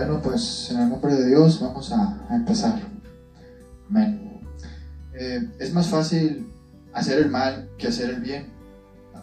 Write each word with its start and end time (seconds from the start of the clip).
Bueno, 0.00 0.18
pues 0.22 0.70
en 0.70 0.80
el 0.80 0.88
nombre 0.88 1.14
de 1.14 1.26
Dios 1.26 1.60
vamos 1.60 1.92
a, 1.92 2.26
empezar. 2.30 2.80
Amén. 3.90 4.40
Eh, 5.12 5.46
es 5.58 5.74
más 5.74 5.88
fácil 5.88 6.50
hacer 6.94 7.18
el 7.18 7.28
mal 7.28 7.68
que 7.76 7.88
hacer 7.88 8.08
el 8.08 8.22
bien. 8.22 8.50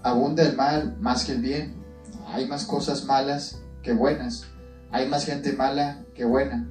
Abunda 0.04 0.44
el 0.44 0.56
mal 0.56 0.96
más 1.00 1.26
que 1.26 1.32
el 1.32 1.42
bien. 1.42 1.74
Hay 2.28 2.48
más 2.48 2.66
cosas 2.66 3.06
malas 3.06 3.60
que 3.82 3.92
buenas. 3.92 4.46
Hay 4.92 5.10
más 5.10 5.26
gente 5.26 5.52
mala 5.54 6.06
que 6.14 6.26
buena. 6.26 6.70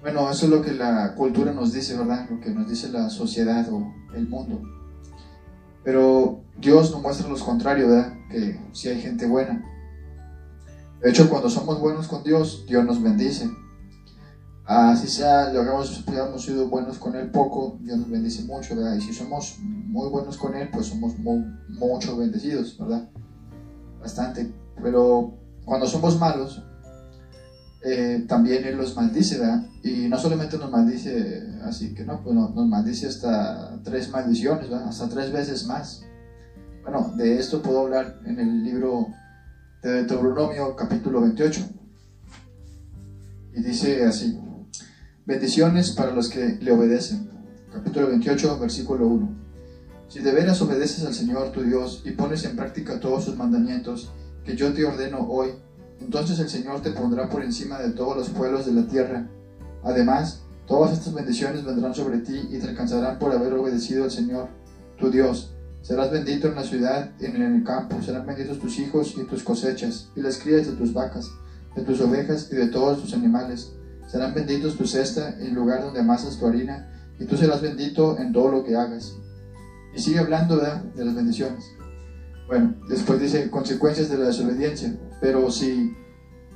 Bueno, 0.00 0.30
eso 0.30 0.46
es 0.46 0.52
lo 0.52 0.62
que 0.62 0.70
la 0.70 1.16
cultura 1.16 1.52
nos 1.52 1.72
dice, 1.72 1.96
¿verdad? 1.96 2.30
Lo 2.30 2.38
que 2.38 2.50
nos 2.50 2.68
dice 2.68 2.88
la 2.88 3.10
sociedad 3.10 3.68
o 3.68 3.92
el 4.14 4.28
mundo. 4.28 4.62
Pero 5.82 6.44
Dios 6.56 6.92
nos 6.92 7.02
muestra 7.02 7.28
lo 7.28 7.36
contrario, 7.36 7.88
¿verdad? 7.88 8.12
Que 8.30 8.60
si 8.70 8.90
hay 8.90 9.00
gente 9.00 9.26
buena. 9.26 9.60
De 11.02 11.10
hecho, 11.10 11.28
cuando 11.28 11.50
somos 11.50 11.80
buenos 11.80 12.06
con 12.06 12.22
Dios, 12.22 12.64
Dios 12.68 12.84
nos 12.84 13.02
bendice. 13.02 13.50
Así 14.64 15.08
sea, 15.08 15.52
lo 15.52 15.62
hagamos, 15.62 16.04
hemos 16.06 16.44
sido 16.44 16.68
buenos 16.68 16.98
con 16.98 17.16
Él 17.16 17.32
poco, 17.32 17.78
Dios 17.82 17.98
nos 17.98 18.08
bendice 18.08 18.44
mucho, 18.44 18.76
¿verdad? 18.76 18.94
Y 18.94 19.00
si 19.00 19.12
somos 19.12 19.56
muy 19.58 20.08
buenos 20.08 20.36
con 20.36 20.54
Él, 20.54 20.68
pues 20.72 20.86
somos 20.86 21.14
mucho 21.18 22.16
bendecidos, 22.16 22.78
¿verdad? 22.78 23.10
Bastante. 24.00 24.52
Pero 24.80 25.34
cuando 25.64 25.88
somos 25.88 26.20
malos, 26.20 26.62
eh, 27.84 28.24
también 28.28 28.64
Él 28.64 28.76
los 28.76 28.94
maldice, 28.94 29.40
¿verdad? 29.40 29.66
Y 29.82 30.08
no 30.08 30.16
solamente 30.16 30.56
nos 30.56 30.70
maldice 30.70 31.42
así 31.64 31.94
que 31.94 32.04
no, 32.04 32.22
pues 32.22 32.36
nos 32.36 32.54
maldice 32.54 33.08
hasta 33.08 33.82
tres 33.82 34.08
maldiciones, 34.10 34.70
¿verdad? 34.70 34.86
Hasta 34.86 35.08
tres 35.08 35.32
veces 35.32 35.66
más. 35.66 36.04
Bueno, 36.82 37.12
de 37.16 37.40
esto 37.40 37.60
puedo 37.60 37.80
hablar 37.80 38.20
en 38.24 38.38
el 38.38 38.62
libro 38.62 39.08
de 39.82 40.04
Deuteronomio 40.04 40.76
capítulo 40.76 41.20
28. 41.20 41.60
Y 43.54 43.62
dice 43.62 44.04
así, 44.06 44.38
bendiciones 45.26 45.90
para 45.90 46.12
los 46.12 46.28
que 46.28 46.58
le 46.60 46.72
obedecen. 46.72 47.30
Capítulo 47.72 48.08
28, 48.08 48.58
versículo 48.60 49.08
1. 49.08 49.42
Si 50.08 50.20
de 50.20 50.32
veras 50.32 50.62
obedeces 50.62 51.04
al 51.04 51.14
Señor 51.14 51.50
tu 51.52 51.62
Dios 51.62 52.02
y 52.04 52.12
pones 52.12 52.44
en 52.44 52.54
práctica 52.54 53.00
todos 53.00 53.24
sus 53.24 53.36
mandamientos 53.36 54.12
que 54.44 54.54
yo 54.54 54.72
te 54.72 54.84
ordeno 54.84 55.26
hoy, 55.28 55.50
entonces 56.00 56.38
el 56.38 56.48
Señor 56.48 56.80
te 56.80 56.92
pondrá 56.92 57.28
por 57.28 57.42
encima 57.42 57.78
de 57.80 57.90
todos 57.90 58.16
los 58.16 58.28
pueblos 58.28 58.66
de 58.66 58.72
la 58.72 58.86
tierra. 58.86 59.28
Además, 59.82 60.42
todas 60.66 60.92
estas 60.92 61.12
bendiciones 61.12 61.64
vendrán 61.64 61.94
sobre 61.94 62.18
ti 62.18 62.48
y 62.50 62.58
te 62.58 62.68
alcanzarán 62.68 63.18
por 63.18 63.32
haber 63.32 63.54
obedecido 63.54 64.04
al 64.04 64.10
Señor, 64.10 64.48
tu 64.98 65.10
Dios. 65.10 65.54
Serás 65.82 66.12
bendito 66.12 66.46
en 66.46 66.54
la 66.54 66.62
ciudad 66.62 67.10
y 67.18 67.24
en 67.24 67.42
el 67.42 67.64
campo, 67.64 68.00
serán 68.00 68.24
benditos 68.24 68.60
tus 68.60 68.78
hijos 68.78 69.14
y 69.16 69.24
tus 69.24 69.42
cosechas, 69.42 70.10
y 70.14 70.20
las 70.20 70.38
crías 70.38 70.66
de 70.66 70.74
tus 70.74 70.92
vacas, 70.92 71.28
de 71.74 71.82
tus 71.82 72.00
ovejas 72.00 72.48
y 72.52 72.54
de 72.54 72.68
todos 72.68 73.02
tus 73.02 73.12
animales. 73.14 73.72
Serán 74.06 74.32
benditos 74.32 74.76
tu 74.76 74.86
cesta 74.86 75.36
y 75.40 75.46
el 75.46 75.54
lugar 75.54 75.82
donde 75.82 76.00
amasas 76.00 76.38
tu 76.38 76.46
harina, 76.46 76.88
y 77.18 77.24
tú 77.24 77.36
serás 77.36 77.60
bendito 77.60 78.16
en 78.18 78.32
todo 78.32 78.50
lo 78.50 78.64
que 78.64 78.76
hagas. 78.76 79.12
Y 79.94 80.00
sigue 80.00 80.20
hablando 80.20 80.56
de 80.56 81.04
las 81.04 81.14
bendiciones. 81.14 81.64
Bueno, 82.46 82.74
después 82.88 83.20
dice 83.20 83.50
consecuencias 83.50 84.08
de 84.08 84.18
la 84.18 84.26
desobediencia. 84.26 84.96
Pero 85.20 85.50
si, 85.50 85.96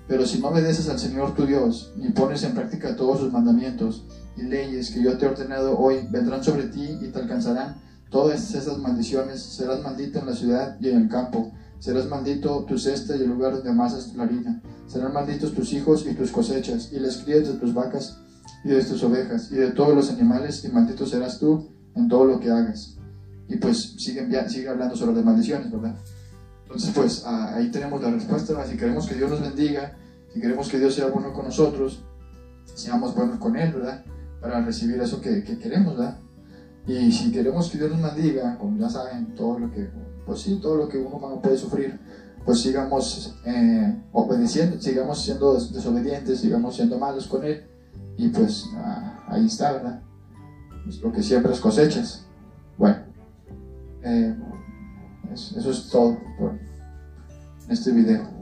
pero 0.07 0.25
si 0.25 0.41
no 0.41 0.49
obedeces 0.49 0.89
al 0.89 0.99
Señor 0.99 1.35
tu 1.35 1.47
Dios, 1.47 1.93
ni 1.97 2.11
pones 2.11 2.43
en 2.45 2.55
práctica 2.55 2.97
todos 2.97 3.21
sus 3.21 3.33
mandamientos 3.33 4.07
y 4.37 4.43
leyes 4.43 4.91
que 4.91 5.03
yo 5.03 5.19
te 5.19 5.27
he 5.27 5.29
ordenado 5.29 5.79
hoy, 5.79 6.07
vendrán 6.11 6.45
sobre 6.45 6.65
ti 6.65 6.99
y 7.01 7.09
te 7.09 7.19
alcanzarán 7.19 7.83
todas 8.17 8.55
esas 8.55 8.79
maldiciones. 8.79 9.43
Serás 9.43 9.83
maldito 9.83 10.19
en 10.19 10.27
la 10.27 10.35
ciudad 10.35 10.79
y 10.81 10.89
en 10.89 11.03
el 11.03 11.09
campo. 11.11 11.53
Serás 11.79 12.09
maldito 12.09 12.65
tu 12.65 12.79
cesta 12.79 13.15
y 13.15 13.21
el 13.21 13.29
lugar 13.29 13.53
donde 13.53 13.69
amasas 13.69 14.15
la 14.17 14.23
harina. 14.23 14.63
Serán 14.87 15.13
malditos 15.13 15.53
tus 15.53 15.75
hijos 15.75 16.07
y 16.07 16.15
tus 16.15 16.31
cosechas, 16.31 16.91
y 16.95 16.99
las 16.99 17.19
crías 17.19 17.47
de 17.47 17.55
tus 17.55 17.75
vacas 17.75 18.17
y 18.65 18.69
de 18.69 18.83
tus 18.83 19.03
ovejas, 19.03 19.53
y 19.53 19.57
de 19.57 19.71
todos 19.73 19.95
los 19.95 20.11
animales, 20.11 20.65
y 20.65 20.69
maldito 20.69 21.05
serás 21.05 21.39
tú 21.39 21.69
en 21.95 22.09
todo 22.09 22.25
lo 22.25 22.41
que 22.41 22.51
hagas. 22.51 22.97
Y 23.49 23.57
pues 23.57 23.97
sigue, 23.99 24.27
sigue 24.49 24.69
hablando 24.71 24.97
sobre 24.97 25.15
las 25.15 25.25
maldiciones, 25.25 25.71
¿verdad? 25.71 25.95
Entonces, 26.63 26.91
pues 26.95 27.23
ahí 27.27 27.71
tenemos 27.71 28.01
la 28.01 28.13
respuesta. 28.13 28.65
Si 28.65 28.79
queremos 28.79 29.07
que 29.07 29.15
Dios 29.15 29.31
nos 29.31 29.43
bendiga, 29.43 29.95
si 30.33 30.41
queremos 30.41 30.71
que 30.71 30.79
Dios 30.79 30.95
sea 30.95 31.09
bueno 31.09 31.35
con 31.35 31.45
nosotros, 31.45 32.03
seamos 32.75 33.15
buenos 33.15 33.39
con 33.39 33.57
Él, 33.57 33.75
¿verdad? 33.75 34.03
Para 34.41 34.65
recibir 34.65 34.99
eso 35.03 35.21
que, 35.21 35.45
queremos, 35.45 35.99
¿verdad? 35.99 36.19
Y 36.87 37.11
si 37.11 37.33
queremos 37.33 37.69
que 37.69 37.79
Dios 37.79 37.91
nos 37.91 38.15
bendiga, 38.15 38.57
como 38.59 38.79
ya 38.79 38.89
saben, 38.89 39.35
todo 39.35 39.59
lo 39.59 39.71
que, 39.71 39.91
pues 40.25 40.41
sí, 40.41 40.59
todo 40.63 40.77
lo 40.77 40.89
que 40.89 40.99
uno 40.99 41.41
puede 41.43 41.59
sufrir, 41.59 41.99
pues 42.45 42.61
sigamos 42.61 43.35
eh, 43.45 44.03
obedeciendo, 44.13 44.81
sigamos 44.81 45.21
siendo 45.21 45.55
desobedientes, 45.55 46.41
sigamos 46.41 46.77
siendo 46.77 46.99
malos 46.99 47.27
con 47.27 47.45
Él. 47.45 47.65
Y 48.17 48.29
pues 48.29 48.67
ah, 48.77 49.25
ahí 49.29 49.47
está, 49.47 49.73
¿verdad? 49.73 50.01
Pues 50.85 51.01
lo 51.01 51.13
que 51.13 51.23
siembras 51.23 51.59
cosechas. 51.59 52.25
Bueno, 52.79 52.99
eh, 54.03 54.37
eso 55.33 55.71
es 55.71 55.89
todo 55.91 56.17
por 56.39 56.57
este 57.69 57.91
video. 57.91 58.36